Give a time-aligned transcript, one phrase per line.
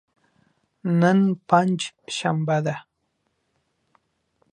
[0.99, 1.19] نن
[1.49, 1.79] پنج
[2.17, 2.75] شنبه ده.